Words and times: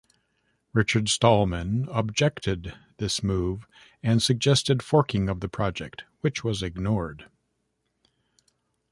Richard 0.73 1.09
Stallman 1.09 1.87
objected 1.91 2.73
this 2.97 3.21
move 3.21 3.67
and 4.01 4.19
suggested 4.19 4.81
forking 4.81 5.29
of 5.29 5.41
the 5.41 5.47
project, 5.47 6.05
which 6.21 6.43
was 6.43 6.63
ignored. 6.63 7.29